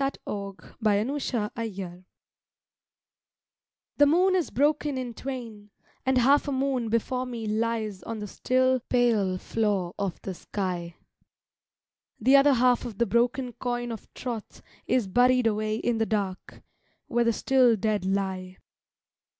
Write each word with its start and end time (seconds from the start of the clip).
TROTH 0.00 0.16
WITH 0.24 0.78
THE 0.80 1.50
DEAD 1.76 2.04
THE 3.98 4.06
moon 4.06 4.34
is 4.34 4.48
broken 4.48 4.96
in 4.96 5.12
twain, 5.12 5.68
and 6.06 6.16
half 6.16 6.48
a 6.48 6.52
moon 6.52 6.88
Before 6.88 7.26
me 7.26 7.46
lies 7.46 8.02
on 8.04 8.18
the 8.18 8.26
still, 8.26 8.80
pale 8.88 9.36
floor 9.36 9.92
of 9.98 10.18
the 10.22 10.32
sky; 10.32 10.96
The 12.18 12.34
other 12.34 12.54
half 12.54 12.86
of 12.86 12.96
the 12.96 13.04
broken 13.04 13.52
coin 13.52 13.92
of 13.92 14.08
troth 14.14 14.62
Is 14.86 15.06
buried 15.06 15.46
away 15.46 15.76
in 15.76 15.98
the 15.98 16.06
dark, 16.06 16.62
where 17.06 17.24
the 17.24 17.34
still 17.34 17.76
dead 17.76 18.06
lie. 18.06 18.56